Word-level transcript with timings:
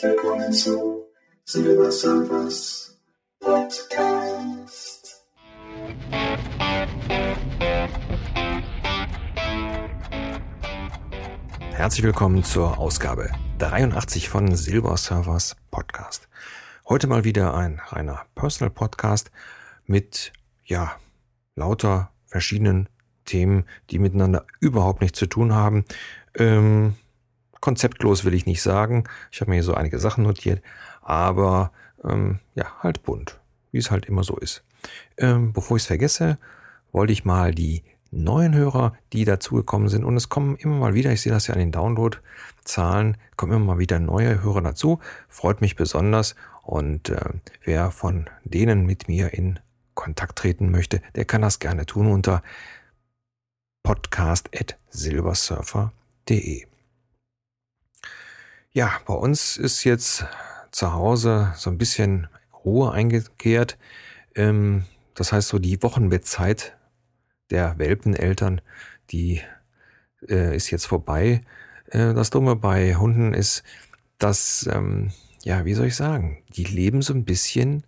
Herzlich 0.00 0.16
willkommen 0.16 0.52
zu 0.54 1.04
Silver 1.44 1.92
Surfers 1.92 2.98
Podcast. 3.38 5.26
Herzlich 11.72 12.02
willkommen 12.02 12.44
zur 12.44 12.78
Ausgabe 12.78 13.30
83 13.58 14.30
von 14.30 14.54
Silver 14.54 14.96
Servers 14.96 15.56
Podcast. 15.70 16.30
Heute 16.88 17.06
mal 17.06 17.24
wieder 17.24 17.52
ein 17.54 17.82
reiner 17.88 18.24
Personal 18.34 18.70
Podcast 18.70 19.30
mit, 19.84 20.32
ja, 20.64 20.96
lauter 21.56 22.10
verschiedenen 22.24 22.88
Themen, 23.26 23.66
die 23.90 23.98
miteinander 23.98 24.46
überhaupt 24.60 25.02
nichts 25.02 25.18
zu 25.18 25.26
tun 25.26 25.52
haben. 25.52 25.84
Ähm, 26.34 26.94
konzeptlos 27.60 28.24
will 28.24 28.34
ich 28.34 28.46
nicht 28.46 28.62
sagen. 28.62 29.04
Ich 29.30 29.40
habe 29.40 29.50
mir 29.50 29.56
hier 29.56 29.64
so 29.64 29.74
einige 29.74 29.98
Sachen 29.98 30.24
notiert, 30.24 30.62
aber 31.02 31.72
ähm, 32.04 32.40
ja, 32.54 32.66
halt 32.82 33.02
bunt, 33.02 33.40
wie 33.72 33.78
es 33.78 33.90
halt 33.90 34.06
immer 34.06 34.24
so 34.24 34.36
ist. 34.36 34.62
Ähm, 35.16 35.52
bevor 35.52 35.76
ich 35.76 35.84
es 35.84 35.86
vergesse, 35.86 36.38
wollte 36.92 37.12
ich 37.12 37.24
mal 37.24 37.54
die 37.54 37.82
neuen 38.10 38.54
Hörer, 38.54 38.94
die 39.12 39.24
dazugekommen 39.24 39.88
sind, 39.88 40.04
und 40.04 40.16
es 40.16 40.28
kommen 40.28 40.56
immer 40.56 40.76
mal 40.76 40.94
wieder, 40.94 41.12
ich 41.12 41.20
sehe 41.20 41.30
das 41.32 41.46
ja 41.46 41.54
an 41.54 41.60
den 41.60 41.70
Download-Zahlen, 41.72 43.16
kommen 43.36 43.52
immer 43.52 43.74
mal 43.74 43.78
wieder 43.78 44.00
neue 44.00 44.42
Hörer 44.42 44.62
dazu, 44.62 44.98
freut 45.28 45.60
mich 45.60 45.76
besonders. 45.76 46.34
Und 46.62 47.10
äh, 47.10 47.30
wer 47.64 47.90
von 47.90 48.30
denen 48.44 48.86
mit 48.86 49.08
mir 49.08 49.34
in 49.34 49.58
Kontakt 49.94 50.38
treten 50.38 50.70
möchte, 50.70 51.02
der 51.14 51.24
kann 51.24 51.40
das 51.42 51.58
gerne 51.58 51.86
tun 51.86 52.06
unter 52.06 52.42
podcast.silversurfer.de. 53.82 56.69
Ja, 58.72 59.00
bei 59.04 59.14
uns 59.14 59.56
ist 59.56 59.82
jetzt 59.82 60.24
zu 60.70 60.92
Hause 60.92 61.52
so 61.56 61.70
ein 61.70 61.78
bisschen 61.78 62.28
Ruhe 62.64 62.92
eingekehrt. 62.92 63.76
Ähm, 64.36 64.84
das 65.14 65.32
heißt, 65.32 65.48
so 65.48 65.58
die 65.58 65.82
Wochenbettzeit 65.82 66.76
der 67.50 67.78
Welpeneltern, 67.78 68.60
die 69.10 69.40
äh, 70.28 70.54
ist 70.54 70.70
jetzt 70.70 70.86
vorbei. 70.86 71.40
Äh, 71.86 72.14
das 72.14 72.30
Dumme 72.30 72.54
bei 72.54 72.94
Hunden 72.94 73.34
ist, 73.34 73.64
dass, 74.18 74.68
ähm, 74.72 75.10
ja, 75.42 75.64
wie 75.64 75.74
soll 75.74 75.86
ich 75.86 75.96
sagen, 75.96 76.44
die 76.54 76.62
leben 76.64 77.02
so 77.02 77.12
ein 77.12 77.24
bisschen 77.24 77.82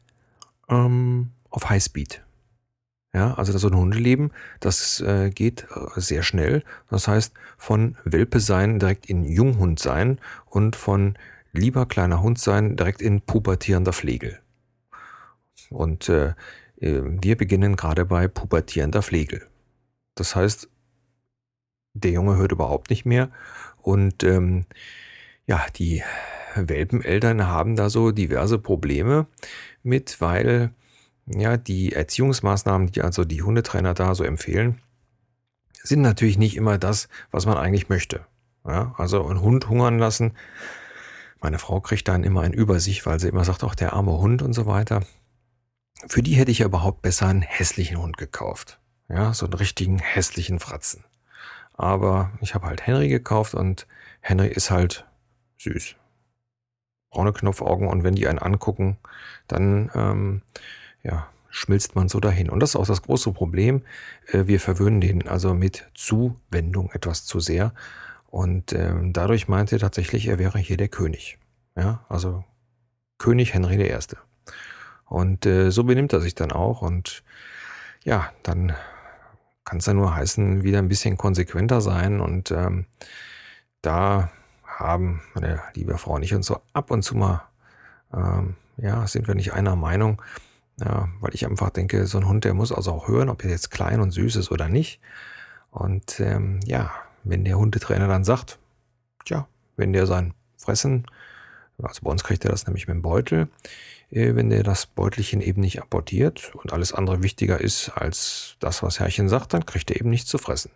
ähm, 0.68 1.30
auf 1.50 1.70
Highspeed. 1.70 2.24
Ja, 3.14 3.34
also 3.34 3.56
so 3.58 3.68
ein 3.68 3.76
Hundeleben, 3.76 4.32
das 4.60 5.00
äh, 5.00 5.30
geht 5.30 5.66
äh, 5.74 6.00
sehr 6.00 6.22
schnell. 6.22 6.64
Das 6.88 7.08
heißt, 7.08 7.34
von 7.58 7.96
Welpe 8.04 8.40
sein 8.40 8.78
direkt 8.78 9.06
in 9.06 9.24
Junghund 9.24 9.78
sein 9.78 10.18
und 10.46 10.76
von 10.76 11.18
lieber 11.52 11.84
kleiner 11.84 12.22
Hund 12.22 12.38
sein 12.38 12.76
direkt 12.76 13.02
in 13.02 13.20
pubertierender 13.20 13.92
Flegel. 13.92 14.40
Und 15.68 16.08
äh, 16.08 16.28
äh, 16.80 17.02
wir 17.04 17.36
beginnen 17.36 17.76
gerade 17.76 18.06
bei 18.06 18.28
pubertierender 18.28 19.02
Flegel. 19.02 19.46
Das 20.14 20.34
heißt, 20.34 20.68
der 21.94 22.12
Junge 22.12 22.36
hört 22.36 22.52
überhaupt 22.52 22.88
nicht 22.88 23.04
mehr 23.04 23.30
und 23.82 24.24
ähm, 24.24 24.64
ja, 25.46 25.66
die 25.76 26.02
Welpeneltern 26.54 27.46
haben 27.46 27.76
da 27.76 27.90
so 27.90 28.10
diverse 28.10 28.58
Probleme 28.58 29.26
mit, 29.82 30.20
weil 30.20 30.70
ja, 31.26 31.56
die 31.56 31.92
Erziehungsmaßnahmen, 31.92 32.90
die 32.92 33.02
also 33.02 33.24
die 33.24 33.42
Hundetrainer 33.42 33.94
da 33.94 34.14
so 34.14 34.24
empfehlen, 34.24 34.80
sind 35.82 36.02
natürlich 36.02 36.38
nicht 36.38 36.56
immer 36.56 36.78
das, 36.78 37.08
was 37.30 37.46
man 37.46 37.56
eigentlich 37.56 37.88
möchte. 37.88 38.26
Ja, 38.66 38.94
also 38.96 39.26
einen 39.26 39.40
Hund 39.40 39.68
hungern 39.68 39.98
lassen. 39.98 40.34
Meine 41.40 41.58
Frau 41.58 41.80
kriegt 41.80 42.06
dann 42.06 42.22
immer 42.22 42.42
ein 42.42 42.52
Übersicht, 42.52 43.04
weil 43.06 43.18
sie 43.18 43.28
immer 43.28 43.44
sagt, 43.44 43.64
auch 43.64 43.74
der 43.74 43.92
arme 43.92 44.18
Hund 44.18 44.42
und 44.42 44.52
so 44.52 44.66
weiter. 44.66 45.02
Für 46.06 46.22
die 46.22 46.34
hätte 46.34 46.52
ich 46.52 46.60
ja 46.60 46.66
überhaupt 46.66 47.02
besser 47.02 47.26
einen 47.26 47.42
hässlichen 47.42 47.98
Hund 48.00 48.16
gekauft. 48.16 48.78
Ja, 49.08 49.34
so 49.34 49.46
einen 49.46 49.54
richtigen 49.54 49.98
hässlichen 49.98 50.60
Fratzen. 50.60 51.04
Aber 51.74 52.32
ich 52.40 52.54
habe 52.54 52.66
halt 52.66 52.86
Henry 52.86 53.08
gekauft 53.08 53.54
und 53.54 53.86
Henry 54.20 54.48
ist 54.48 54.70
halt 54.70 55.06
süß. 55.58 55.96
Braune 57.10 57.32
Knopfaugen 57.32 57.88
und 57.88 58.04
wenn 58.04 58.14
die 58.14 58.28
einen 58.28 58.38
angucken, 58.38 58.96
dann 59.48 59.90
ähm, 59.94 60.42
ja, 61.02 61.28
schmilzt 61.50 61.94
man 61.94 62.08
so 62.08 62.18
dahin. 62.18 62.50
Und 62.50 62.60
das 62.60 62.70
ist 62.70 62.76
auch 62.76 62.86
das 62.86 63.02
große 63.02 63.32
Problem. 63.32 63.82
Äh, 64.28 64.46
wir 64.46 64.60
verwöhnen 64.60 65.00
den 65.00 65.28
also 65.28 65.54
mit 65.54 65.90
Zuwendung 65.94 66.90
etwas 66.92 67.24
zu 67.24 67.40
sehr. 67.40 67.72
Und 68.30 68.72
ähm, 68.72 69.12
dadurch 69.12 69.46
meinte 69.48 69.76
er 69.76 69.80
tatsächlich, 69.80 70.28
er 70.28 70.38
wäre 70.38 70.58
hier 70.58 70.78
der 70.78 70.88
König. 70.88 71.38
Ja, 71.76 72.04
also 72.08 72.44
König 73.18 73.54
Henry 73.54 73.80
I. 73.80 73.98
Und 75.06 75.44
äh, 75.44 75.70
so 75.70 75.84
benimmt 75.84 76.14
er 76.14 76.20
sich 76.20 76.34
dann 76.34 76.50
auch. 76.50 76.80
Und 76.80 77.22
ja, 78.02 78.32
dann 78.42 78.74
kann 79.64 79.78
es 79.78 79.86
ja 79.86 79.94
nur 79.94 80.16
heißen, 80.16 80.62
wieder 80.62 80.78
ein 80.78 80.88
bisschen 80.88 81.18
konsequenter 81.18 81.82
sein. 81.82 82.20
Und 82.20 82.50
ähm, 82.50 82.86
da 83.82 84.30
haben 84.64 85.22
meine 85.34 85.60
liebe 85.74 85.98
Frau 85.98 86.14
und 86.14 86.22
ich 86.22 86.34
uns 86.34 86.46
so 86.46 86.60
ab 86.72 86.90
und 86.90 87.02
zu 87.02 87.16
mal, 87.16 87.42
ähm, 88.14 88.56
ja, 88.78 89.06
sind 89.06 89.28
wir 89.28 89.34
nicht 89.34 89.52
einer 89.52 89.76
Meinung, 89.76 90.22
ja, 90.78 91.08
weil 91.20 91.34
ich 91.34 91.46
einfach 91.46 91.70
denke, 91.70 92.06
so 92.06 92.18
ein 92.18 92.28
Hund, 92.28 92.44
der 92.44 92.54
muss 92.54 92.72
also 92.72 92.92
auch 92.92 93.08
hören, 93.08 93.28
ob 93.28 93.44
er 93.44 93.50
jetzt 93.50 93.70
klein 93.70 94.00
und 94.00 94.10
süß 94.10 94.36
ist 94.36 94.50
oder 94.50 94.68
nicht. 94.68 95.00
Und 95.70 96.20
ähm, 96.20 96.60
ja, 96.66 96.92
wenn 97.24 97.44
der 97.44 97.58
Hundetrainer 97.58 98.08
dann 98.08 98.24
sagt, 98.24 98.58
tja, 99.24 99.46
wenn 99.76 99.92
der 99.92 100.06
sein 100.06 100.34
Fressen, 100.56 101.06
also 101.82 102.02
bei 102.02 102.10
uns 102.10 102.24
kriegt 102.24 102.44
er 102.44 102.50
das 102.50 102.66
nämlich 102.66 102.86
mit 102.86 102.96
dem 102.96 103.02
Beutel, 103.02 103.48
äh, 104.10 104.34
wenn 104.34 104.50
der 104.50 104.62
das 104.62 104.86
Beutelchen 104.86 105.40
eben 105.40 105.60
nicht 105.60 105.80
apportiert 105.80 106.54
und 106.54 106.72
alles 106.72 106.92
andere 106.92 107.22
wichtiger 107.22 107.60
ist 107.60 107.90
als 107.90 108.56
das, 108.60 108.82
was 108.82 109.00
Herrchen 109.00 109.28
sagt, 109.28 109.54
dann 109.54 109.66
kriegt 109.66 109.90
er 109.90 109.98
eben 109.98 110.10
nichts 110.10 110.28
zu 110.28 110.38
fressen. 110.38 110.70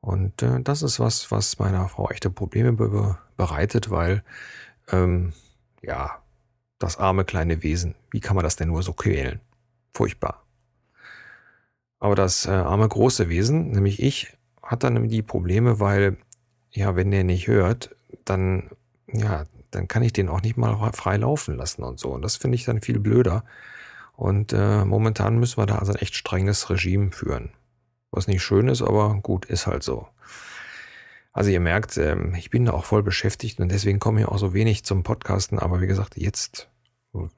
Und 0.00 0.42
äh, 0.42 0.60
das 0.60 0.82
ist 0.82 1.00
was, 1.00 1.30
was 1.30 1.58
meiner 1.58 1.88
Frau 1.88 2.10
echte 2.10 2.30
Probleme 2.30 2.72
be 2.72 3.18
bereitet, 3.36 3.90
weil 3.90 4.22
ähm, 4.92 5.32
ja, 5.82 6.22
das 6.84 6.98
arme 6.98 7.24
kleine 7.24 7.62
Wesen. 7.62 7.94
Wie 8.10 8.20
kann 8.20 8.36
man 8.36 8.44
das 8.44 8.56
denn 8.56 8.68
nur 8.68 8.82
so 8.82 8.92
quälen? 8.92 9.40
Furchtbar. 9.92 10.44
Aber 11.98 12.14
das 12.14 12.46
äh, 12.46 12.50
arme 12.50 12.88
große 12.88 13.28
Wesen, 13.28 13.70
nämlich 13.70 14.02
ich, 14.02 14.36
hat 14.62 14.82
dann 14.82 15.08
die 15.08 15.22
Probleme, 15.22 15.80
weil, 15.80 16.16
ja, 16.70 16.96
wenn 16.96 17.10
der 17.10 17.24
nicht 17.24 17.46
hört, 17.46 17.94
dann, 18.24 18.70
ja, 19.12 19.44
dann 19.70 19.88
kann 19.88 20.02
ich 20.02 20.12
den 20.12 20.28
auch 20.28 20.42
nicht 20.42 20.56
mal 20.56 20.92
frei 20.92 21.16
laufen 21.16 21.56
lassen 21.56 21.82
und 21.82 21.98
so. 21.98 22.10
Und 22.10 22.22
das 22.22 22.36
finde 22.36 22.56
ich 22.56 22.64
dann 22.64 22.80
viel 22.80 23.00
blöder. 23.00 23.44
Und 24.16 24.52
äh, 24.52 24.84
momentan 24.84 25.38
müssen 25.38 25.58
wir 25.58 25.66
da 25.66 25.78
also 25.78 25.92
ein 25.92 25.98
echt 25.98 26.14
strenges 26.14 26.70
Regime 26.70 27.10
führen. 27.10 27.50
Was 28.10 28.28
nicht 28.28 28.42
schön 28.42 28.68
ist, 28.68 28.82
aber 28.82 29.18
gut, 29.22 29.44
ist 29.46 29.66
halt 29.66 29.82
so. 29.82 30.06
Also 31.32 31.50
ihr 31.50 31.60
merkt, 31.60 31.96
ähm, 31.96 32.32
ich 32.36 32.48
bin 32.50 32.66
da 32.66 32.72
auch 32.72 32.84
voll 32.84 33.02
beschäftigt 33.02 33.58
und 33.58 33.72
deswegen 33.72 33.98
komme 33.98 34.20
ich 34.20 34.26
auch 34.26 34.38
so 34.38 34.54
wenig 34.54 34.84
zum 34.84 35.02
Podcasten. 35.02 35.58
Aber 35.58 35.80
wie 35.80 35.88
gesagt, 35.88 36.16
jetzt 36.16 36.70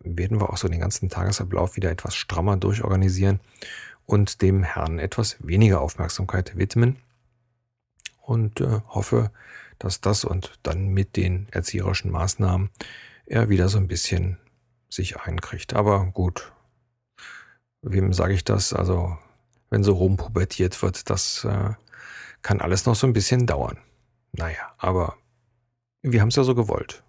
werden 0.00 0.40
wir 0.40 0.50
auch 0.50 0.56
so 0.56 0.68
den 0.68 0.80
ganzen 0.80 1.10
Tagesablauf 1.10 1.76
wieder 1.76 1.90
etwas 1.90 2.16
strammer 2.16 2.56
durchorganisieren 2.56 3.40
und 4.06 4.40
dem 4.42 4.62
Herrn 4.62 4.98
etwas 4.98 5.36
weniger 5.40 5.80
Aufmerksamkeit 5.80 6.56
widmen. 6.56 6.96
Und 8.22 8.60
äh, 8.60 8.80
hoffe, 8.88 9.30
dass 9.78 10.00
das 10.00 10.24
und 10.24 10.58
dann 10.62 10.88
mit 10.88 11.16
den 11.16 11.48
erzieherischen 11.50 12.10
Maßnahmen 12.10 12.70
er 13.26 13.48
wieder 13.48 13.68
so 13.68 13.78
ein 13.78 13.88
bisschen 13.88 14.38
sich 14.88 15.20
einkriegt. 15.20 15.74
Aber 15.74 16.06
gut, 16.06 16.52
wem 17.82 18.12
sage 18.12 18.34
ich 18.34 18.44
das? 18.44 18.72
Also, 18.72 19.16
wenn 19.70 19.84
so 19.84 19.94
rumpubertiert 19.94 20.80
wird, 20.82 21.10
das 21.10 21.44
äh, 21.44 21.74
kann 22.42 22.60
alles 22.60 22.86
noch 22.86 22.94
so 22.94 23.06
ein 23.06 23.12
bisschen 23.12 23.46
dauern. 23.46 23.78
Naja, 24.32 24.74
aber 24.78 25.16
wir 26.02 26.20
haben 26.20 26.28
es 26.28 26.36
ja 26.36 26.44
so 26.44 26.54
gewollt. 26.54 27.02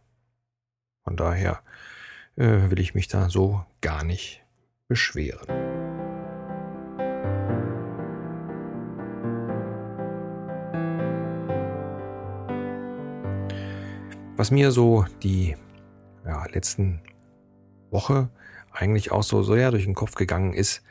Von 1.04 1.18
daher 1.18 1.62
äh, 2.38 2.70
will 2.70 2.80
ich 2.80 2.96
mich 2.96 3.08
da 3.08 3.30
so 3.30 3.66
gar 3.82 4.04
nicht 4.04 4.44
beschweren. 4.88 5.48
Was 14.38 14.52
mir 14.52 14.72
so 14.72 15.06
die 15.24 15.56
ja, 16.24 16.46
letzten 16.46 17.02
Woche 17.90 18.30
eigentlich 18.72 19.12
auch 19.12 19.24
so 19.24 19.42
sehr 19.42 19.72
durch 19.72 19.86
den 19.86 19.96
Kopf 19.96 20.14
gegangen 20.14 20.54
ist, 20.54 20.84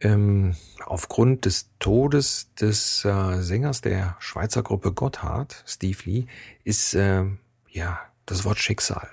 ähm, 0.00 0.54
aufgrund 0.86 1.44
des 1.44 1.70
Todes 1.80 2.54
des 2.54 3.04
äh, 3.04 3.42
Sängers 3.42 3.80
der 3.80 4.16
Schweizer 4.20 4.62
Gruppe 4.62 4.92
Gotthard, 4.92 5.64
Steve 5.66 5.98
Lee, 6.04 6.26
ist 6.62 6.94
äh, 6.94 7.24
ja 7.68 8.00
das 8.26 8.44
Wort 8.44 8.58
Schicksal 8.58 9.08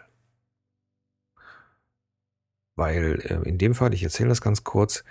weil 2.80 3.22
äh, 3.24 3.48
in 3.48 3.60
dem 3.60 3.76
Fall, 3.76 3.94
ich 3.94 4.04
erzähle 4.04 4.30
das 4.30 4.42
ganz 4.42 4.64
kurz, 4.64 5.04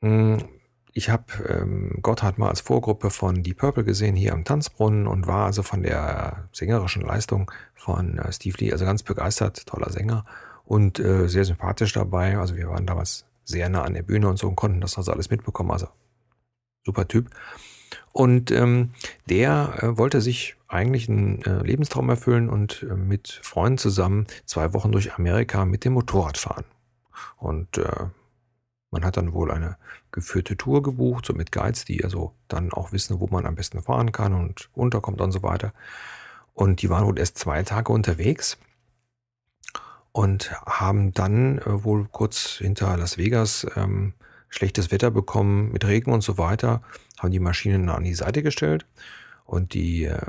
mh, 0.00 0.38
hm, 0.38 0.48
ich 0.96 1.10
habe 1.10 1.24
ähm, 1.48 1.98
Gotthard 2.02 2.38
mal 2.38 2.48
als 2.48 2.60
Vorgruppe 2.60 3.10
von 3.10 3.42
Deep 3.42 3.58
Purple 3.58 3.82
gesehen 3.82 4.14
hier 4.14 4.32
am 4.32 4.44
Tanzbrunnen 4.44 5.08
und 5.08 5.26
war 5.26 5.46
also 5.46 5.64
von 5.64 5.82
der 5.82 6.48
sängerischen 6.52 7.02
Leistung 7.02 7.50
von 7.74 8.18
äh, 8.18 8.32
Steve 8.32 8.56
Lee 8.58 8.72
also 8.72 8.84
ganz 8.84 9.02
begeistert, 9.02 9.66
toller 9.66 9.90
Sänger 9.90 10.24
und 10.64 11.00
äh, 11.00 11.28
sehr 11.28 11.44
sympathisch 11.44 11.92
dabei. 11.92 12.38
Also 12.38 12.56
wir 12.56 12.68
waren 12.68 12.86
damals 12.86 13.26
sehr 13.42 13.68
nah 13.68 13.82
an 13.82 13.94
der 13.94 14.04
Bühne 14.04 14.28
und 14.28 14.38
so 14.38 14.46
und 14.46 14.54
konnten 14.54 14.80
das 14.80 14.96
also 14.96 15.10
alles 15.10 15.30
mitbekommen. 15.30 15.72
Also 15.72 15.88
super 16.84 17.08
Typ. 17.08 17.28
Und 18.12 18.52
ähm, 18.52 18.90
der 19.28 19.74
äh, 19.80 19.98
wollte 19.98 20.20
sich 20.20 20.54
eigentlich 20.68 21.08
einen 21.08 21.42
äh, 21.42 21.62
Lebenstraum 21.62 22.08
erfüllen 22.08 22.48
und 22.48 22.86
äh, 22.88 22.94
mit 22.94 23.40
Freunden 23.42 23.78
zusammen 23.78 24.26
zwei 24.46 24.72
Wochen 24.72 24.92
durch 24.92 25.14
Amerika 25.14 25.64
mit 25.64 25.84
dem 25.84 25.94
Motorrad 25.94 26.38
fahren. 26.38 26.64
Und 27.36 27.78
äh, 27.78 28.06
man 28.90 29.04
hat 29.04 29.16
dann 29.16 29.32
wohl 29.32 29.50
eine 29.50 29.76
geführte 30.12 30.56
Tour 30.56 30.82
gebucht, 30.82 31.26
so 31.26 31.32
mit 31.32 31.50
Guides, 31.50 31.84
die 31.84 32.04
also 32.04 32.32
dann 32.48 32.72
auch 32.72 32.92
wissen, 32.92 33.18
wo 33.18 33.26
man 33.26 33.44
am 33.44 33.56
besten 33.56 33.82
fahren 33.82 34.12
kann 34.12 34.32
und 34.32 34.70
unterkommt 34.72 35.20
und 35.20 35.32
so 35.32 35.42
weiter. 35.42 35.72
Und 36.52 36.80
die 36.80 36.90
waren 36.90 37.06
wohl 37.06 37.18
erst 37.18 37.36
zwei 37.38 37.64
Tage 37.64 37.92
unterwegs 37.92 38.56
und 40.12 40.52
haben 40.64 41.12
dann 41.12 41.58
äh, 41.58 41.84
wohl 41.84 42.06
kurz 42.06 42.58
hinter 42.58 42.96
Las 42.96 43.18
Vegas 43.18 43.66
ähm, 43.74 44.14
schlechtes 44.48 44.92
Wetter 44.92 45.10
bekommen 45.10 45.72
mit 45.72 45.84
Regen 45.84 46.12
und 46.12 46.22
so 46.22 46.38
weiter, 46.38 46.80
haben 47.18 47.32
die 47.32 47.40
Maschinen 47.40 47.88
an 47.88 48.04
die 48.04 48.14
Seite 48.14 48.44
gestellt 48.44 48.86
und 49.44 49.74
die 49.74 50.04
äh, 50.04 50.20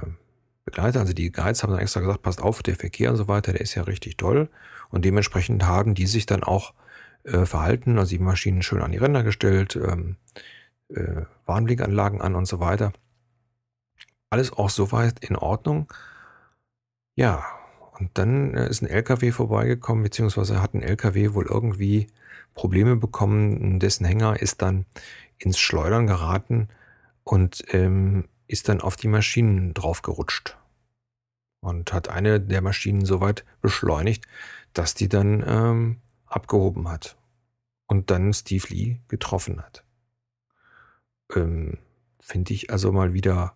Begleiter, 0.65 1.01
also 1.01 1.13
die 1.13 1.31
Guides 1.31 1.61
haben 1.61 1.71
dann 1.71 1.81
extra 1.81 1.99
gesagt, 1.99 2.23
passt 2.23 2.41
auf, 2.41 2.63
der 2.63 2.75
Verkehr 2.75 3.11
und 3.11 3.17
so 3.17 3.27
weiter, 3.27 3.51
der 3.51 3.61
ist 3.61 3.75
ja 3.75 3.83
richtig 3.83 4.17
toll 4.17 4.49
und 4.95 5.03
dementsprechend 5.03 5.65
haben 5.65 5.93
die 5.93 6.07
sich 6.07 6.25
dann 6.25 6.41
auch 6.41 6.73
äh, 7.25 7.45
verhalten, 7.45 7.99
also 7.99 8.11
die 8.11 8.23
Maschinen 8.23 8.61
schön 8.61 8.81
an 8.81 8.93
die 8.93 8.97
Ränder 8.97 9.23
gestellt, 9.23 9.75
ähm, 9.75 10.15
äh, 10.87 11.23
Warnblinkanlagen 11.45 12.21
an 12.21 12.33
und 12.33 12.45
so 12.45 12.61
weiter. 12.61 12.93
Alles 14.29 14.53
auch 14.53 14.69
soweit 14.69 15.19
in 15.19 15.35
Ordnung. 15.35 15.91
Ja, 17.15 17.45
und 17.99 18.11
dann 18.17 18.53
äh, 18.53 18.69
ist 18.69 18.81
ein 18.83 18.87
LKW 18.87 19.33
vorbeigekommen, 19.33 20.01
beziehungsweise 20.01 20.61
hat 20.61 20.73
ein 20.73 20.81
LKW 20.81 21.33
wohl 21.33 21.47
irgendwie 21.47 22.07
Probleme 22.53 22.95
bekommen. 22.95 23.81
Dessen 23.81 24.05
Hänger 24.05 24.39
ist 24.41 24.61
dann 24.61 24.85
ins 25.37 25.59
Schleudern 25.59 26.07
geraten 26.07 26.69
und 27.25 27.65
ähm, 27.73 28.29
ist 28.47 28.69
dann 28.69 28.79
auf 28.79 28.95
die 28.95 29.09
Maschinen 29.09 29.73
draufgerutscht. 29.73 30.57
Und 31.59 31.91
hat 31.91 32.07
eine 32.07 32.39
der 32.39 32.61
Maschinen 32.61 33.03
so 33.03 33.19
weit 33.19 33.43
beschleunigt, 33.59 34.25
dass 34.75 34.93
die 34.93 35.09
dann 35.09 35.43
ähm, 35.47 35.97
abgehoben 36.27 36.87
hat. 36.87 37.17
Und 37.87 38.11
dann 38.11 38.33
Steve 38.33 38.65
Lee 38.69 38.99
getroffen 39.07 39.61
hat. 39.61 39.83
Ähm, 41.35 41.77
Finde 42.19 42.53
ich 42.53 42.71
also 42.71 42.91
mal 42.91 43.13
wieder 43.13 43.55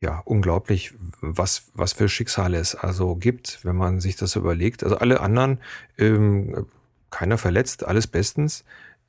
ja, 0.00 0.20
unglaublich, 0.24 0.94
was, 1.20 1.70
was 1.74 1.94
für 1.94 2.08
Schicksale 2.08 2.58
es 2.58 2.74
also 2.74 3.16
gibt, 3.16 3.64
wenn 3.64 3.76
man 3.76 4.00
sich 4.00 4.16
das 4.16 4.36
überlegt. 4.36 4.84
Also 4.84 4.98
alle 4.98 5.20
anderen, 5.20 5.60
ähm, 5.98 6.66
keiner 7.10 7.38
verletzt, 7.38 7.84
alles 7.84 8.06
bestens. 8.06 8.64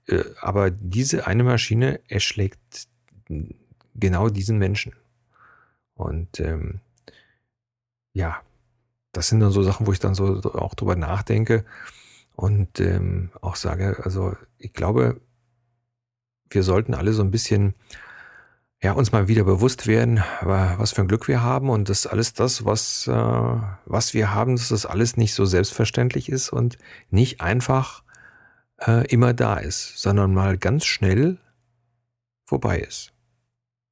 Äh, 0.07 0.23
aber 0.39 0.71
diese 0.71 1.27
eine 1.27 1.44
Maschine 1.44 2.00
erschlägt 2.07 2.88
genau 3.94 4.29
diesen 4.29 4.57
Menschen. 4.57 4.94
Und 5.95 6.39
ähm, 6.39 6.79
ja, 8.13 8.41
das 9.15 9.29
sind 9.29 9.39
dann 9.39 9.51
so 9.51 9.63
Sachen, 9.63 9.88
wo 9.88 9.91
ich 9.91 10.00
dann 10.00 10.15
so 10.15 10.41
auch 10.53 10.75
drüber 10.75 10.95
nachdenke 10.95 11.65
und 12.35 12.79
ähm, 12.79 13.31
auch 13.41 13.56
sage, 13.56 14.01
also 14.03 14.35
ich 14.57 14.73
glaube, 14.73 15.21
wir 16.50 16.63
sollten 16.63 16.94
alle 16.94 17.13
so 17.13 17.23
ein 17.23 17.31
bisschen 17.31 17.75
ja, 18.83 18.91
uns 18.91 19.12
mal 19.12 19.27
wieder 19.27 19.45
bewusst 19.45 19.88
werden, 19.88 20.23
was 20.41 20.91
für 20.91 21.01
ein 21.01 21.07
Glück 21.07 21.27
wir 21.27 21.41
haben 21.41 21.69
und 21.69 21.89
dass 21.89 22.06
alles 22.06 22.33
das, 22.33 22.65
was, 22.65 23.07
äh, 23.07 23.12
was 23.85 24.13
wir 24.13 24.33
haben, 24.33 24.56
dass 24.57 24.69
das 24.69 24.85
alles 24.85 25.18
nicht 25.18 25.33
so 25.33 25.45
selbstverständlich 25.45 26.29
ist 26.29 26.51
und 26.51 26.77
nicht 27.09 27.41
einfach 27.41 28.03
äh, 28.85 29.07
immer 29.07 29.33
da 29.33 29.57
ist, 29.57 29.97
sondern 29.97 30.33
mal 30.33 30.57
ganz 30.57 30.85
schnell 30.85 31.39
vorbei 32.45 32.79
ist. 32.79 33.11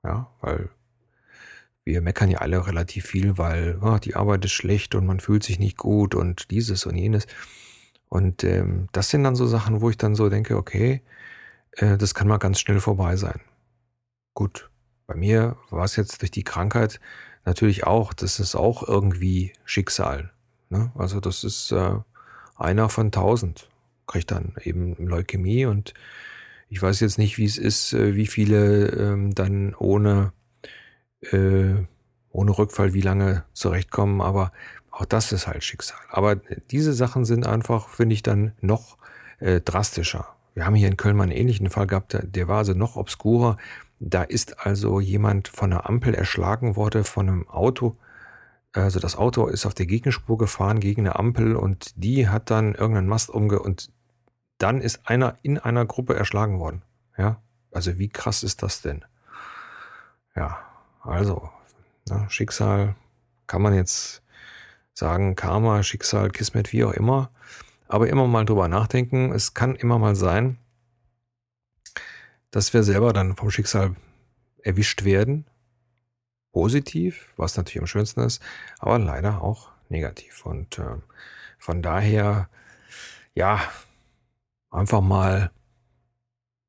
Ja, 0.04 0.30
weil 0.42 0.70
wir 1.86 2.02
meckern 2.02 2.32
ja 2.32 2.40
alle 2.40 2.66
relativ 2.66 3.06
viel, 3.06 3.38
weil 3.38 3.80
oh, 3.82 3.98
die 3.98 4.16
Arbeit 4.16 4.46
ist 4.46 4.54
schlecht 4.54 4.96
und 4.96 5.06
man 5.06 5.20
fühlt 5.20 5.44
sich 5.44 5.60
nicht 5.60 5.78
gut 5.78 6.16
und 6.16 6.52
dieses 6.52 6.86
und 6.86 6.96
jenes. 6.96 7.28
Und 8.10 8.44
ähm, 8.44 8.88
das 8.92 9.10
sind 9.10 9.24
dann 9.24 9.36
so 9.36 9.48
Sachen, 9.48 9.82
wo 9.82 9.90
ich 9.90 9.98
dann 9.98 10.16
so 10.16 10.30
denke, 10.30 10.56
okay, 10.56 11.02
äh, 11.74 11.98
das 11.98 12.14
kann 12.14 12.28
mal 12.28 12.38
ganz 12.38 12.60
schnell 12.60 12.80
vorbei 12.80 13.16
sein. 13.16 13.42
Gut, 14.34 14.70
bei 15.08 15.16
mir 15.16 15.58
war 15.70 15.86
es 15.86 15.96
jetzt 15.96 16.22
durch 16.22 16.32
die 16.32 16.44
Krankheit 16.44 17.00
natürlich 17.46 17.86
auch, 17.86 18.14
das 18.14 18.40
ist 18.40 18.56
auch 18.56 18.88
irgendwie 18.88 19.54
Schicksal. 19.66 20.32
Ne? 20.70 20.92
Also 20.96 21.20
das 21.20 21.44
ist 21.44 21.72
äh, 21.72 21.96
einer 22.56 22.90
von 22.90 23.12
tausend, 23.12 23.70
kriegt 24.08 24.32
dann 24.32 24.56
eben 24.64 24.96
Leukämie 24.98 25.66
und 25.66 25.94
ich 26.70 26.82
weiß 26.82 27.00
jetzt 27.02 27.18
nicht, 27.18 27.38
wie 27.38 27.46
es 27.46 27.58
ist, 27.58 27.94
äh, 27.94 28.16
wie 28.16 28.28
viele 28.28 28.88
ähm, 28.88 29.36
dann 29.36 29.76
ohne, 29.76 30.34
äh, 31.32 31.86
ohne 32.32 32.58
Rückfall 32.58 32.94
wie 32.94 33.02
lange 33.02 33.44
zurechtkommen, 33.54 34.22
aber 34.22 34.52
auch 34.92 35.06
das 35.06 35.32
ist 35.32 35.48
halt 35.48 35.64
Schicksal. 35.64 36.00
Aber 36.10 36.36
diese 36.36 36.94
Sachen 36.94 37.26
sind 37.26 37.48
einfach, 37.48 37.90
finde 37.90 38.14
ich, 38.14 38.24
dann 38.24 38.54
noch 38.62 38.98
äh, 39.40 39.62
drastischer. 39.62 40.28
Wir 40.54 40.66
haben 40.66 40.76
hier 40.76 40.88
in 40.88 40.98
Köln 40.98 41.16
mal 41.16 41.24
einen 41.24 41.32
ähnlichen 41.32 41.70
Fall 41.70 41.88
gehabt, 41.88 42.18
der 42.22 42.48
war 42.48 42.60
also 42.60 42.74
noch 42.74 42.96
obskurer. 42.96 43.58
Da 44.00 44.24
ist 44.24 44.66
also 44.66 45.00
jemand 45.00 45.48
von 45.48 45.72
einer 45.72 45.88
Ampel 45.88 46.14
erschlagen 46.14 46.76
worden 46.76 47.04
von 47.04 47.28
einem 47.28 47.50
Auto. 47.50 47.98
Also 48.74 49.00
das 49.00 49.16
Auto 49.16 49.48
ist 49.48 49.66
auf 49.66 49.74
der 49.74 49.86
Gegenspur 49.86 50.38
gefahren 50.38 50.80
gegen 50.80 51.02
eine 51.02 51.18
Ampel 51.18 51.56
und 51.56 51.92
die 51.96 52.28
hat 52.28 52.52
dann 52.52 52.76
irgendeinen 52.76 53.08
Mast 53.08 53.30
umge 53.30 53.60
und 53.60 53.92
dann 54.58 54.82
ist 54.82 55.08
einer 55.08 55.38
in 55.42 55.58
einer 55.58 55.86
Gruppe 55.86 56.16
erschlagen 56.16 56.60
worden. 56.60 56.84
Ja, 57.18 57.42
also 57.72 57.98
wie 57.98 58.10
krass 58.10 58.44
ist 58.44 58.64
das 58.64 58.82
denn? 58.82 59.06
Ja, 60.36 60.60
also 61.04 61.50
na, 62.08 62.30
Schicksal 62.30 62.96
kann 63.48 63.62
man 63.62 63.74
jetzt 63.74 64.22
sagen, 64.94 65.36
Karma, 65.36 65.84
Schicksal, 65.84 66.30
Kismet, 66.30 66.72
wie 66.72 66.84
auch 66.84 66.94
immer. 66.94 67.30
Aber 67.88 68.08
immer 68.10 68.26
mal 68.28 68.46
drüber 68.46 68.68
nachdenken. 68.68 69.32
Es 69.32 69.54
kann 69.54 69.76
immer 69.76 70.00
mal 70.00 70.16
sein, 70.16 70.58
dass 72.52 72.74
wir 72.74 72.84
selber 72.84 73.14
dann 73.14 73.36
vom 73.36 73.52
Schicksal 73.52 73.96
erwischt 74.64 75.04
werden. 75.04 75.46
Positiv, 76.52 77.34
was 77.36 77.58
natürlich 77.58 77.82
am 77.82 77.88
schönsten 77.88 78.22
ist, 78.22 78.42
aber 78.80 79.00
leider 79.00 79.42
auch 79.42 79.70
negativ. 79.90 80.46
Und 80.46 80.78
äh, 80.78 80.98
von 81.58 81.82
daher, 81.82 82.48
ja, 83.34 83.60
einfach 84.70 85.02
mal, 85.02 85.52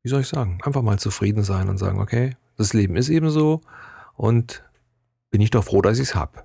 wie 0.02 0.08
soll 0.08 0.22
ich 0.22 0.28
sagen, 0.28 0.58
einfach 0.62 0.82
mal 0.82 0.98
zufrieden 0.98 1.42
sein 1.42 1.68
und 1.68 1.76
sagen, 1.76 2.00
okay, 2.00 2.36
das 2.56 2.72
Leben 2.72 2.96
ist 2.96 3.10
eben 3.10 3.28
so 3.30 3.60
und 4.14 4.64
bin 5.30 5.40
ich 5.40 5.50
doch 5.50 5.64
froh, 5.64 5.82
dass 5.82 5.98
ich 5.98 6.08
es 6.08 6.14
habe. 6.14 6.44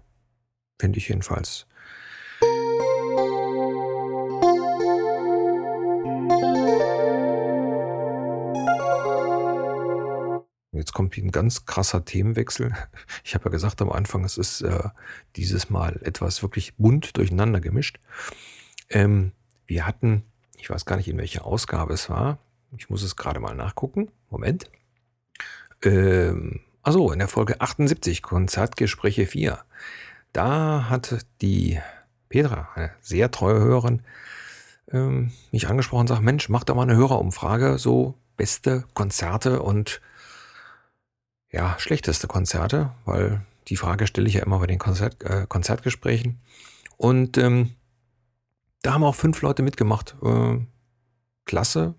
Finde 0.79 0.97
ich 0.97 1.09
jedenfalls. 1.09 1.67
Jetzt 10.71 10.93
kommt 10.93 11.17
ein 11.17 11.31
ganz 11.31 11.65
krasser 11.65 12.05
Themenwechsel. 12.05 12.73
Ich 13.23 13.35
habe 13.35 13.45
ja 13.45 13.51
gesagt 13.51 13.81
am 13.81 13.91
Anfang, 13.91 14.23
es 14.23 14.37
ist 14.37 14.61
äh, 14.61 14.89
dieses 15.35 15.69
Mal 15.69 15.99
etwas 16.03 16.41
wirklich 16.41 16.75
bunt 16.77 17.17
durcheinander 17.17 17.59
gemischt. 17.59 17.99
Ähm, 18.89 19.33
wir 19.67 19.85
hatten, 19.85 20.23
ich 20.57 20.69
weiß 20.69 20.85
gar 20.85 20.95
nicht, 20.95 21.07
in 21.07 21.17
welcher 21.17 21.45
Ausgabe 21.45 21.93
es 21.93 22.09
war. 22.09 22.39
Ich 22.77 22.89
muss 22.89 23.03
es 23.03 23.15
gerade 23.15 23.39
mal 23.39 23.55
nachgucken. 23.55 24.09
Moment. 24.29 24.71
Ähm, 25.83 26.61
also 26.89 27.11
in 27.11 27.19
der 27.19 27.27
Folge 27.27 27.61
78, 27.61 28.23
Konzertgespräche 28.23 29.27
4. 29.27 29.59
Da 30.33 30.89
hat 30.89 31.23
die 31.39 31.79
Petra, 32.29 32.67
eine 32.73 32.89
sehr 32.99 33.29
treue 33.29 33.59
Hörerin, 33.59 34.01
ähm, 34.91 35.31
mich 35.51 35.67
angesprochen 35.67 36.01
und 36.01 36.07
sagt, 36.07 36.23
Mensch, 36.23 36.49
mach 36.49 36.63
doch 36.63 36.73
mal 36.73 36.81
eine 36.81 36.95
Hörerumfrage, 36.95 37.77
so 37.77 38.15
beste 38.37 38.85
Konzerte 38.95 39.61
und 39.61 40.01
ja, 41.51 41.75
schlechteste 41.77 42.25
Konzerte, 42.25 42.91
weil 43.05 43.45
die 43.67 43.77
Frage 43.77 44.07
stelle 44.07 44.27
ich 44.27 44.33
ja 44.33 44.43
immer 44.43 44.57
bei 44.57 44.65
den 44.65 44.79
Konzert, 44.79 45.21
äh, 45.21 45.45
Konzertgesprächen. 45.47 46.39
Und 46.97 47.37
ähm, 47.37 47.75
da 48.81 48.93
haben 48.93 49.03
auch 49.03 49.13
fünf 49.13 49.43
Leute 49.43 49.61
mitgemacht. 49.61 50.15
Äh, 50.23 50.57
klasse. 51.45 51.93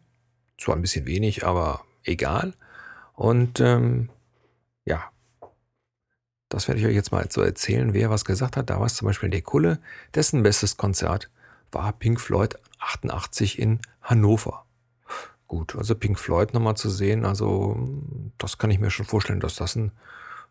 Zwar 0.59 0.75
ein 0.75 0.82
bisschen 0.82 1.06
wenig, 1.06 1.47
aber 1.47 1.85
egal. 2.02 2.54
Und 3.14 3.61
ähm, 3.61 4.11
das 6.50 6.69
werde 6.69 6.80
ich 6.80 6.87
euch 6.87 6.95
jetzt 6.95 7.12
mal 7.12 7.26
so 7.30 7.40
erzählen, 7.40 7.95
wer 7.95 8.11
was 8.11 8.25
gesagt 8.25 8.57
hat. 8.57 8.69
Da 8.69 8.78
war 8.78 8.87
es 8.87 8.97
zum 8.97 9.07
Beispiel 9.07 9.30
der 9.30 9.40
Kulle, 9.40 9.80
dessen 10.14 10.42
bestes 10.42 10.76
Konzert 10.76 11.30
war 11.73 11.92
Pink 11.92 12.21
Floyd 12.21 12.59
88 12.80 13.59
in 13.59 13.78
Hannover. 14.02 14.66
gut. 15.47 15.76
Also 15.76 15.95
Pink 15.95 16.19
Floyd 16.19 16.52
nochmal 16.52 16.76
zu 16.76 16.90
sehen, 16.90 17.25
also 17.25 17.76
das 18.37 18.59
kann 18.59 18.71
ich 18.71 18.80
mir 18.80 18.90
schon 18.90 19.07
vorstellen, 19.07 19.40
dass 19.40 19.54
das 19.54 19.76
ein 19.76 19.92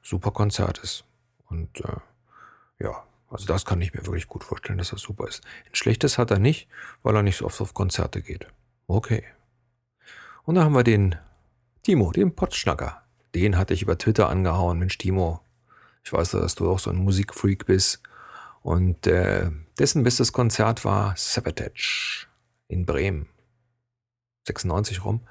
super 0.01 0.31
Konzert 0.31 0.77
ist. 0.79 1.03
Und 1.47 1.81
äh, 1.81 1.97
ja, 2.83 3.03
also 3.29 3.45
das 3.45 3.65
kann 3.65 3.81
ich 3.81 3.93
mir 3.93 4.05
wirklich 4.05 4.27
gut 4.27 4.43
vorstellen, 4.45 4.77
dass 4.77 4.91
das 4.91 5.01
super 5.01 5.27
ist. 5.27 5.43
Ein 5.65 5.75
schlechtes 5.75 6.17
hat 6.17 6.31
er 6.31 6.39
nicht, 6.39 6.69
weil 7.03 7.15
er 7.15 7.23
nicht 7.23 7.37
so 7.37 7.45
oft 7.45 7.59
auf 7.59 7.73
Konzerte 7.73 8.21
geht. 8.21 8.47
Okay. 8.87 9.23
Und 10.43 10.55
da 10.55 10.63
haben 10.63 10.73
wir 10.73 10.83
den 10.83 11.15
Timo, 11.83 12.11
den 12.11 12.35
Potschnacker. 12.35 13.03
Den 13.35 13.57
hatte 13.57 13.73
ich 13.73 13.81
über 13.81 13.97
Twitter 13.97 14.29
angehauen. 14.29 14.79
Mensch, 14.79 14.97
Timo, 14.97 15.41
ich 16.03 16.13
weiß, 16.13 16.31
dass 16.31 16.55
du 16.55 16.69
auch 16.69 16.79
so 16.79 16.89
ein 16.89 16.97
Musikfreak 16.97 17.65
bist. 17.65 18.01
Und 18.61 19.07
äh, 19.07 19.51
dessen 19.77 20.03
bestes 20.03 20.33
Konzert 20.33 20.85
war 20.85 21.15
Savatage 21.15 22.27
in 22.67 22.85
Bremen. 22.85 23.27
96 24.47 25.05
rum. 25.05 25.21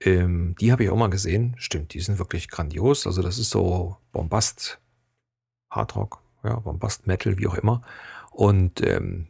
Ähm, 0.00 0.54
die 0.60 0.70
habe 0.70 0.84
ich 0.84 0.90
auch 0.90 0.96
mal 0.96 1.10
gesehen. 1.10 1.54
Stimmt, 1.58 1.94
die 1.94 2.00
sind 2.00 2.18
wirklich 2.18 2.48
grandios. 2.48 3.06
Also 3.06 3.22
das 3.22 3.38
ist 3.38 3.50
so 3.50 3.96
Bombast, 4.12 4.80
Hardrock, 5.70 6.22
ja, 6.44 6.56
Bombast 6.60 7.06
Metal, 7.06 7.38
wie 7.38 7.48
auch 7.48 7.54
immer. 7.54 7.82
Und 8.30 8.80
ähm, 8.86 9.26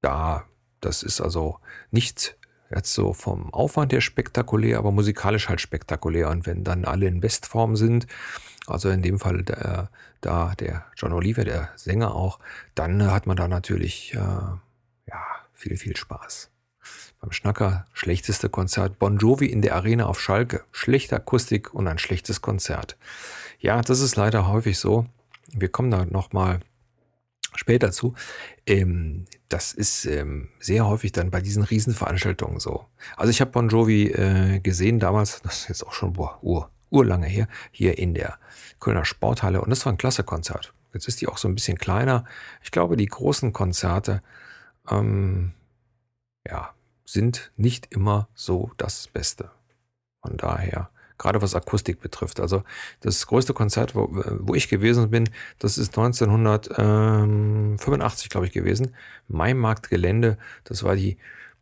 da, 0.00 0.44
das 0.80 1.02
ist 1.02 1.20
also 1.20 1.58
nicht 1.90 2.38
jetzt 2.74 2.92
so 2.94 3.12
vom 3.12 3.52
Aufwand 3.52 3.92
her 3.92 4.00
spektakulär, 4.00 4.78
aber 4.78 4.92
musikalisch 4.92 5.48
halt 5.48 5.60
spektakulär. 5.60 6.30
Und 6.30 6.46
wenn 6.46 6.64
dann 6.64 6.84
alle 6.84 7.06
in 7.06 7.20
Bestform 7.20 7.76
sind, 7.76 8.06
also 8.66 8.88
in 8.88 9.02
dem 9.02 9.18
Fall 9.18 9.42
der, 9.42 9.90
da 10.20 10.54
der 10.54 10.86
John 10.96 11.12
Oliver, 11.12 11.44
der 11.44 11.70
Sänger 11.76 12.14
auch, 12.14 12.38
dann 12.74 13.10
hat 13.10 13.26
man 13.26 13.36
da 13.36 13.48
natürlich 13.48 14.14
äh, 14.14 14.18
ja 14.18 15.24
viel, 15.52 15.76
viel 15.76 15.96
Spaß. 15.96 16.50
Beim 17.20 17.32
Schnacker 17.32 17.86
schlechteste 17.94 18.50
Konzert 18.50 18.98
Bon 18.98 19.16
Jovi 19.16 19.46
in 19.46 19.62
der 19.62 19.76
Arena 19.76 20.06
auf 20.06 20.20
Schalke. 20.20 20.64
Schlechte 20.72 21.16
Akustik 21.16 21.72
und 21.72 21.88
ein 21.88 21.98
schlechtes 21.98 22.42
Konzert. 22.42 22.98
Ja, 23.58 23.80
das 23.80 24.00
ist 24.00 24.16
leider 24.16 24.46
häufig 24.48 24.78
so. 24.78 25.06
Wir 25.50 25.68
kommen 25.68 25.90
da 25.90 26.04
nochmal 26.04 26.60
später 27.54 27.92
zu. 27.92 28.14
Ähm, 28.66 29.26
das 29.54 29.72
ist 29.72 30.04
ähm, 30.04 30.48
sehr 30.58 30.84
häufig 30.84 31.12
dann 31.12 31.30
bei 31.30 31.40
diesen 31.40 31.62
Riesenveranstaltungen 31.62 32.58
so. 32.58 32.86
Also 33.16 33.30
ich 33.30 33.40
habe 33.40 33.52
Bon 33.52 33.68
Jovi 33.68 34.08
äh, 34.08 34.58
gesehen 34.58 34.98
damals, 34.98 35.42
das 35.42 35.60
ist 35.60 35.68
jetzt 35.68 35.86
auch 35.86 35.92
schon 35.92 36.14
boah, 36.14 36.40
ur, 36.42 36.70
urlange 36.90 37.28
her, 37.28 37.46
hier 37.70 37.96
in 37.96 38.14
der 38.14 38.36
Kölner 38.80 39.04
Sporthalle 39.04 39.60
und 39.60 39.70
das 39.70 39.86
war 39.86 39.92
ein 39.92 39.96
klasse 39.96 40.24
Konzert. 40.24 40.74
Jetzt 40.92 41.06
ist 41.06 41.20
die 41.20 41.28
auch 41.28 41.38
so 41.38 41.46
ein 41.46 41.54
bisschen 41.54 41.78
kleiner. 41.78 42.24
Ich 42.64 42.72
glaube, 42.72 42.96
die 42.96 43.06
großen 43.06 43.52
Konzerte, 43.52 44.24
ähm, 44.90 45.52
ja, 46.44 46.74
sind 47.04 47.52
nicht 47.56 47.94
immer 47.94 48.28
so 48.34 48.72
das 48.76 49.06
Beste. 49.06 49.52
Von 50.20 50.36
daher 50.36 50.90
gerade 51.18 51.42
was 51.42 51.54
Akustik 51.54 52.00
betrifft. 52.00 52.40
Also 52.40 52.64
das 53.00 53.26
größte 53.26 53.52
Konzert, 53.54 53.94
wo, 53.94 54.08
wo 54.12 54.54
ich 54.54 54.68
gewesen 54.68 55.10
bin, 55.10 55.28
das 55.58 55.78
ist 55.78 55.96
1985, 55.96 58.28
glaube 58.30 58.46
ich, 58.46 58.52
gewesen. 58.52 58.94
Maimarktgelände, 59.28 60.38
das 60.64 60.82
war 60.82 60.96
die 60.96 61.16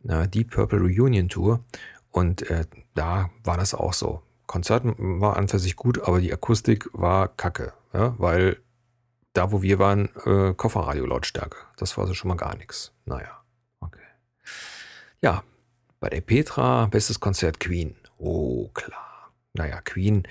äh, 0.08 0.26
Deep 0.28 0.52
Purple 0.52 0.80
Reunion 0.80 1.28
Tour. 1.28 1.62
Und 2.10 2.48
äh, 2.50 2.64
da 2.94 3.30
war 3.44 3.56
das 3.56 3.74
auch 3.74 3.92
so. 3.92 4.22
Konzert 4.46 4.82
war 4.84 5.36
an 5.36 5.48
für 5.48 5.58
sich 5.58 5.74
gut, 5.76 6.02
aber 6.02 6.20
die 6.20 6.32
Akustik 6.32 6.88
war 6.92 7.26
kacke, 7.28 7.72
ja, 7.94 8.14
weil 8.18 8.58
da, 9.32 9.50
wo 9.50 9.62
wir 9.62 9.78
waren, 9.78 10.10
äh, 10.26 10.52
Kofferradio-Lautstärke. 10.52 11.56
Das 11.78 11.96
war 11.96 12.06
so 12.06 12.12
schon 12.12 12.28
mal 12.28 12.36
gar 12.36 12.54
nichts. 12.56 12.92
Naja, 13.06 13.42
okay. 13.80 14.02
Ja, 15.22 15.42
bei 16.00 16.10
der 16.10 16.20
Petra, 16.20 16.84
bestes 16.86 17.18
Konzert 17.18 17.60
Queen. 17.60 17.96
Oh, 18.18 18.68
klar 18.74 19.11
naja, 19.54 19.80
Queen 19.82 20.26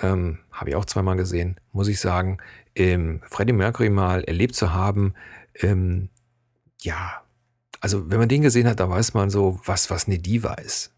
ähm, 0.00 0.38
habe 0.50 0.70
ich 0.70 0.76
auch 0.76 0.84
zweimal 0.84 1.16
gesehen, 1.16 1.60
muss 1.72 1.88
ich 1.88 2.00
sagen. 2.00 2.38
Ähm, 2.74 3.20
Freddie 3.28 3.52
Mercury 3.52 3.90
mal 3.90 4.24
erlebt 4.24 4.54
zu 4.54 4.72
haben, 4.72 5.14
ähm, 5.60 6.08
ja, 6.80 7.22
also 7.80 8.10
wenn 8.10 8.18
man 8.18 8.28
den 8.28 8.42
gesehen 8.42 8.66
hat, 8.66 8.80
da 8.80 8.88
weiß 8.88 9.14
man 9.14 9.30
so, 9.30 9.60
was, 9.64 9.90
was 9.90 10.06
eine 10.06 10.18
Diva 10.18 10.54
ist. 10.54 10.92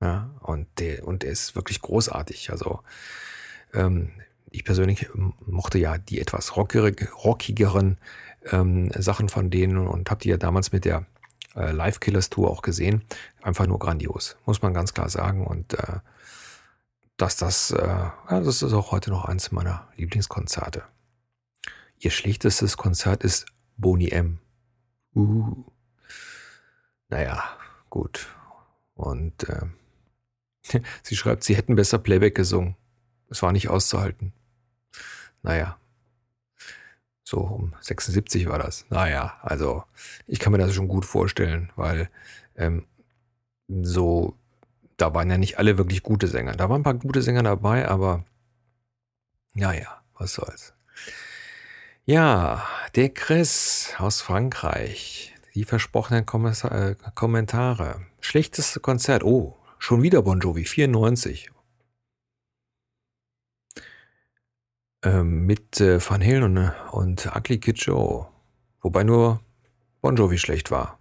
Ja, 0.00 0.30
und 0.40 0.66
der, 0.78 1.06
und 1.06 1.22
der 1.22 1.30
ist 1.30 1.54
wirklich 1.54 1.80
großartig. 1.80 2.50
Also, 2.50 2.80
ähm, 3.72 4.10
ich 4.50 4.64
persönlich 4.64 5.08
mochte 5.46 5.78
ja 5.78 5.98
die 5.98 6.20
etwas 6.20 6.56
rockigere, 6.56 6.94
rockigeren 7.24 7.98
ähm, 8.50 8.90
Sachen 8.96 9.28
von 9.28 9.50
denen 9.50 9.86
und 9.86 10.10
habe 10.10 10.20
die 10.20 10.28
ja 10.28 10.36
damals 10.36 10.72
mit 10.72 10.84
der 10.84 11.06
äh, 11.56 11.72
Live 11.72 12.00
Killers 12.00 12.30
Tour 12.30 12.50
auch 12.50 12.62
gesehen. 12.62 13.02
Einfach 13.42 13.66
nur 13.66 13.78
grandios, 13.78 14.36
muss 14.46 14.62
man 14.62 14.74
ganz 14.74 14.94
klar 14.94 15.08
sagen. 15.08 15.46
Und 15.46 15.74
äh, 15.74 16.00
dass 17.16 17.36
das, 17.36 17.70
äh, 17.70 18.10
das 18.28 18.62
ist 18.62 18.72
auch 18.72 18.90
heute 18.90 19.10
noch 19.10 19.24
eins 19.24 19.52
meiner 19.52 19.88
Lieblingskonzerte. 19.96 20.82
Ihr 21.98 22.10
schlichtestes 22.10 22.76
Konzert 22.76 23.24
ist 23.24 23.46
Boni 23.76 24.08
M. 24.08 24.38
Uh. 25.14 25.64
Naja, 27.08 27.44
gut. 27.88 28.28
Und 28.94 29.48
äh, 29.48 29.66
sie 31.02 31.16
schreibt, 31.16 31.44
sie 31.44 31.56
hätten 31.56 31.76
besser 31.76 31.98
Playback 31.98 32.34
gesungen. 32.34 32.76
Es 33.30 33.42
war 33.42 33.52
nicht 33.52 33.68
auszuhalten. 33.68 34.32
Naja. 35.42 35.78
So 37.22 37.38
um 37.38 37.74
76 37.80 38.48
war 38.48 38.58
das. 38.58 38.84
Naja, 38.90 39.38
also 39.42 39.84
ich 40.26 40.38
kann 40.40 40.52
mir 40.52 40.58
das 40.58 40.74
schon 40.74 40.88
gut 40.88 41.06
vorstellen, 41.06 41.72
weil 41.74 42.10
ähm, 42.56 42.86
so 43.66 44.36
da 44.96 45.14
waren 45.14 45.30
ja 45.30 45.38
nicht 45.38 45.58
alle 45.58 45.78
wirklich 45.78 46.02
gute 46.02 46.28
Sänger. 46.28 46.52
Da 46.52 46.68
waren 46.68 46.80
ein 46.80 46.84
paar 46.84 46.94
gute 46.94 47.22
Sänger 47.22 47.42
dabei, 47.42 47.88
aber 47.88 48.24
naja, 49.54 50.02
was 50.14 50.34
soll's. 50.34 50.74
Ja, 52.04 52.66
der 52.96 53.08
Chris 53.08 53.94
aus 53.98 54.20
Frankreich. 54.20 55.34
Die 55.54 55.64
versprochenen 55.64 56.24
äh, 56.24 56.94
Kommentare. 57.14 58.04
Schlechteste 58.20 58.80
Konzert. 58.80 59.22
Oh, 59.22 59.56
schon 59.78 60.02
wieder 60.02 60.22
Bon 60.22 60.40
Jovi, 60.40 60.64
94. 60.64 61.50
Ähm, 65.04 65.46
mit 65.46 65.80
äh, 65.80 66.00
Van 66.00 66.22
Halen 66.22 66.58
und, 66.58 66.72
und 66.90 67.26
Ugly 67.36 67.58
Kid 67.60 67.78
Joe. 67.78 68.26
Wobei 68.80 69.04
nur 69.04 69.40
Bon 70.00 70.16
Jovi 70.16 70.38
schlecht 70.38 70.70
war. 70.70 70.98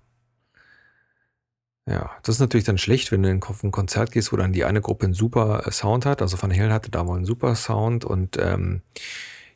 Ja, 1.85 2.11
das 2.23 2.35
ist 2.35 2.39
natürlich 2.39 2.63
dann 2.63 2.77
schlecht, 2.77 3.11
wenn 3.11 3.23
du 3.23 3.45
auf 3.45 3.61
ein 3.61 3.71
Konzert 3.71 4.11
gehst, 4.11 4.31
wo 4.31 4.37
dann 4.37 4.53
die 4.53 4.63
eine 4.63 4.79
Gruppe 4.79 5.05
einen 5.05 5.13
super 5.13 5.67
äh, 5.67 5.71
Sound 5.71 6.05
hat. 6.05 6.21
Also 6.21 6.41
Van 6.41 6.53
Halen 6.53 6.71
hatte 6.71 6.91
da 6.91 7.03
mal 7.03 7.17
einen 7.17 7.25
super 7.25 7.55
Sound 7.55 8.05
und 8.05 8.37
ähm, 8.37 8.81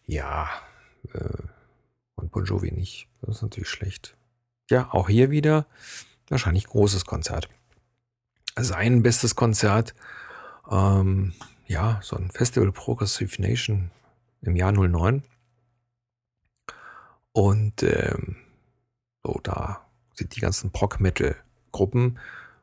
ja, 0.05 0.49
äh, 1.13 1.43
und 2.15 2.31
Bon 2.31 2.43
Jovi 2.43 2.71
nicht. 2.71 3.07
Das 3.21 3.37
ist 3.37 3.41
natürlich 3.43 3.69
schlecht. 3.69 4.17
Ja, 4.69 4.89
auch 4.91 5.07
hier 5.07 5.29
wieder 5.31 5.67
wahrscheinlich 6.27 6.67
großes 6.67 7.05
Konzert. 7.05 7.47
Sein 8.57 9.03
bestes 9.03 9.35
Konzert, 9.35 9.95
ähm, 10.69 11.33
ja, 11.67 11.99
so 12.03 12.17
ein 12.17 12.31
Festival 12.31 12.71
Progressive 12.73 13.41
Nation 13.41 13.91
im 14.41 14.57
Jahr 14.57 14.73
09. 14.73 15.23
Und 17.31 17.83
ähm, 17.83 18.35
so, 19.23 19.39
da 19.43 19.87
sind 20.13 20.35
die 20.35 20.41
ganzen 20.41 20.71
Prog-Metal- 20.71 21.37
Gruppen, 21.77 22.17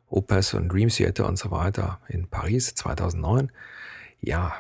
Opus 0.09 0.55
und 0.55 0.69
Dream 0.69 0.89
Theater 0.89 1.29
und 1.29 1.39
so 1.39 1.53
weiter 1.53 2.01
in 2.09 2.27
Paris 2.27 2.75
2009. 2.75 3.53
Ja, 4.21 4.55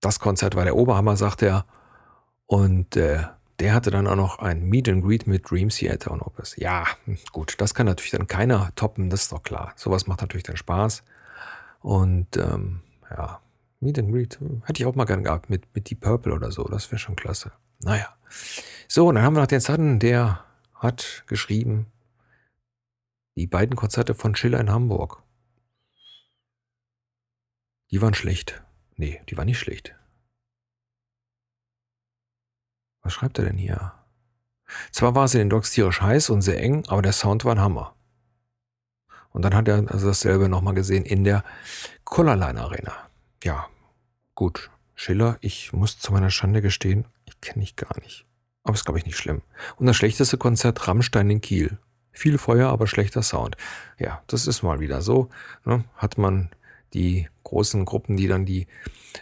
das 0.00 0.20
Konzert 0.20 0.56
war 0.56 0.64
der 0.64 0.74
Oberhammer, 0.74 1.16
sagt 1.16 1.42
er. 1.42 1.66
Und 2.46 2.96
äh, 2.96 3.24
der 3.58 3.74
hatte 3.74 3.90
dann 3.90 4.06
auch 4.06 4.16
noch 4.16 4.38
ein 4.38 4.62
Meet 4.62 4.88
and 4.88 5.04
Greet 5.04 5.26
mit 5.26 5.50
Dream 5.50 5.68
Theater 5.68 6.12
und 6.12 6.22
Opus. 6.22 6.56
Ja, 6.56 6.86
gut, 7.32 7.56
das 7.58 7.74
kann 7.74 7.84
natürlich 7.84 8.12
dann 8.12 8.26
keiner 8.26 8.70
toppen, 8.74 9.10
das 9.10 9.22
ist 9.22 9.32
doch 9.32 9.42
klar. 9.42 9.74
Sowas 9.76 10.06
macht 10.06 10.22
natürlich 10.22 10.44
dann 10.44 10.56
Spaß. 10.56 11.02
Und 11.80 12.38
ähm, 12.38 12.80
ja, 13.10 13.40
Meet 13.80 13.98
and 13.98 14.12
Greet 14.12 14.38
hätte 14.64 14.82
ich 14.82 14.86
auch 14.86 14.94
mal 14.94 15.04
gern 15.04 15.24
gehabt 15.24 15.50
mit, 15.50 15.64
mit 15.74 15.90
Deep 15.90 16.00
Purple 16.00 16.32
oder 16.32 16.50
so. 16.52 16.64
Das 16.64 16.90
wäre 16.90 16.98
schon 16.98 17.16
klasse. 17.16 17.52
Naja. 17.80 18.08
So, 18.88 19.08
und 19.08 19.16
dann 19.16 19.24
haben 19.24 19.34
wir 19.36 19.40
noch 19.40 19.46
den 19.46 19.60
Sudden, 19.60 19.98
der 19.98 20.40
hat 20.74 21.24
geschrieben, 21.26 21.86
die 23.38 23.46
beiden 23.46 23.76
Konzerte 23.76 24.14
von 24.14 24.34
Schiller 24.34 24.60
in 24.60 24.70
Hamburg. 24.70 25.22
Die 27.90 28.02
waren 28.02 28.14
schlecht. 28.14 28.62
Nee, 28.96 29.22
die 29.28 29.36
waren 29.36 29.46
nicht 29.46 29.58
schlecht. 29.58 29.94
Was 33.02 33.12
schreibt 33.12 33.38
er 33.38 33.44
denn 33.44 33.56
hier? 33.56 33.94
Zwar 34.90 35.14
war 35.14 35.24
es 35.24 35.34
in 35.34 35.38
den 35.38 35.50
Docs 35.50 35.70
tierisch 35.70 36.02
heiß 36.02 36.30
und 36.30 36.42
sehr 36.42 36.60
eng, 36.60 36.86
aber 36.88 37.00
der 37.00 37.12
Sound 37.12 37.44
war 37.44 37.54
ein 37.54 37.60
Hammer. 37.60 37.94
Und 39.30 39.42
dann 39.42 39.54
hat 39.54 39.68
er 39.68 39.88
also 39.90 40.08
dasselbe 40.08 40.48
nochmal 40.48 40.74
gesehen 40.74 41.04
in 41.04 41.24
der 41.24 41.44
Collarline 42.04 42.60
Arena. 42.60 43.08
Ja, 43.44 43.68
gut. 44.34 44.70
Schiller, 44.94 45.38
ich 45.40 45.72
muss 45.72 46.00
zu 46.00 46.12
meiner 46.12 46.30
Schande 46.30 46.60
gestehen, 46.60 47.06
ich 47.24 47.40
kenne 47.40 47.62
ich 47.62 47.76
gar 47.76 47.98
nicht. 48.00 48.26
Aber 48.64 48.74
ist, 48.74 48.84
glaube 48.84 48.98
ich, 48.98 49.06
nicht 49.06 49.16
schlimm. 49.16 49.42
Und 49.76 49.86
das 49.86 49.96
schlechteste 49.96 50.38
Konzert 50.38 50.88
Rammstein 50.88 51.30
in 51.30 51.40
Kiel. 51.40 51.78
Viel 52.18 52.36
Feuer, 52.36 52.68
aber 52.70 52.88
schlechter 52.88 53.22
Sound. 53.22 53.56
Ja, 53.96 54.22
das 54.26 54.48
ist 54.48 54.64
mal 54.64 54.80
wieder 54.80 55.02
so. 55.02 55.28
Ne? 55.64 55.84
Hat 55.94 56.18
man 56.18 56.48
die 56.92 57.28
großen 57.44 57.84
Gruppen, 57.84 58.16
die 58.16 58.26
dann 58.26 58.44
die 58.44 58.66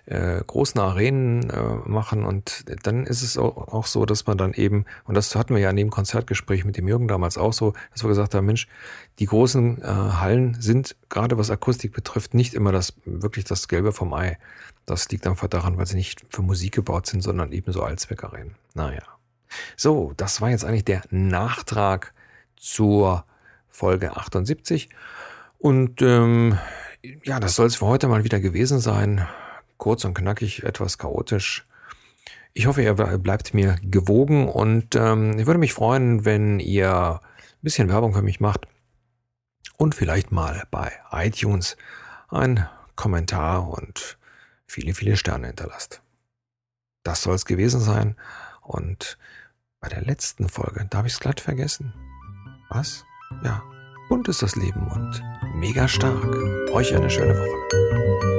äh, 0.07 0.43
großen 0.43 0.81
Arenen 0.81 1.51
äh, 1.51 1.75
machen 1.85 2.25
und 2.25 2.65
dann 2.87 3.05
ist 3.05 3.21
es 3.21 3.37
auch, 3.37 3.85
so, 3.85 4.07
dass 4.07 4.27
man 4.27 4.39
dann 4.39 4.55
eben, 4.55 4.87
und 5.05 5.15
das 5.15 5.37
hatten 5.37 5.55
wir 5.55 5.61
ja 5.61 5.69
in 5.69 5.77
dem 5.77 5.91
Konzertgespräch 5.91 6.65
mit 6.65 6.79
dem 6.79 6.89
Jürgen 6.89 7.07
damals 7.07 7.37
auch 7.37 7.53
so, 7.53 7.75
dass 7.93 8.03
wir 8.03 8.09
gesagt 8.09 8.35
haben, 8.35 8.47
Mensch, 8.47 8.67
die 9.19 9.27
großen 9.27 9.83
äh, 9.83 9.85
Hallen 9.85 10.57
sind 10.59 10.97
gerade 11.11 11.37
was 11.37 11.51
Akustik 11.51 11.93
betrifft 11.93 12.33
nicht 12.33 12.55
immer 12.55 12.73
das 12.73 12.95
wirklich 13.05 13.45
das 13.45 13.69
Gelbe 13.69 13.93
vom 13.93 14.15
Ei. 14.15 14.39
Das 14.87 15.11
liegt 15.11 15.27
einfach 15.27 15.49
daran, 15.49 15.77
weil 15.77 15.87
sie 15.87 15.97
nicht 15.97 16.25
für 16.31 16.41
Musik 16.41 16.77
gebaut 16.77 17.07
sind, 17.09 17.21
sondern 17.21 17.53
eben 17.53 17.73
so 17.73 17.83
Allzweckarenen. 17.83 18.55
Naja. 18.73 19.03
So, 19.77 20.15
das 20.17 20.41
war 20.41 20.49
jetzt 20.49 20.65
eigentlich 20.65 20.87
der 20.87 21.03
Nachtrag 21.11 22.15
zur 22.67 23.25
Folge 23.69 24.17
78. 24.17 24.89
Und 25.59 26.03
ähm, 26.03 26.59
ja, 27.25 27.41
das 27.41 27.55
soll 27.55 27.67
es 27.67 27.77
für 27.77 27.87
heute 27.87 28.09
mal 28.09 28.25
wieder 28.25 28.41
gewesen 28.41 28.81
sein. 28.81 29.27
Kurz 29.79 30.05
und 30.05 30.15
knackig, 30.15 30.65
etwas 30.65 30.99
chaotisch. 30.99 31.67
Ich 32.53 32.67
hoffe, 32.67 32.83
ihr 32.83 32.95
bleibt 32.95 33.53
mir 33.55 33.77
gewogen 33.83 34.49
und 34.49 34.97
ähm, 34.97 35.39
ich 35.39 35.47
würde 35.47 35.61
mich 35.61 35.75
freuen, 35.75 36.25
wenn 36.25 36.59
ihr 36.59 37.21
ein 37.21 37.63
bisschen 37.63 37.91
Werbung 37.91 38.15
für 38.15 38.23
mich 38.23 38.41
macht 38.41 38.67
und 39.77 39.95
vielleicht 39.95 40.33
mal 40.33 40.67
bei 40.71 40.91
iTunes 41.13 41.77
ein 42.29 42.67
Kommentar 42.95 43.69
und 43.69 44.19
viele, 44.67 44.95
viele 44.95 45.19
Sterne 45.19 45.49
hinterlasst. 45.49 46.01
Das 47.03 47.23
soll 47.23 47.35
es 47.35 47.45
gewesen 47.45 47.81
sein 47.81 48.17
und 48.63 49.19
bei 49.81 49.89
der 49.89 50.01
letzten 50.01 50.49
Folge, 50.49 50.87
da 50.89 50.99
habe 50.99 51.09
ich 51.09 51.15
es 51.15 51.21
glatt 51.21 51.41
vergessen. 51.41 51.93
Was? 52.69 53.07
Ja, 53.45 53.63
bunt 54.09 54.29
ist 54.29 54.43
das 54.43 54.57
Leben 54.57 54.87
und 54.89 55.23
mega 55.55 55.87
stark. 55.89 56.27
Euch 56.73 56.95
eine 56.95 57.11
schöne 57.11 57.35
Woche. 57.35 58.36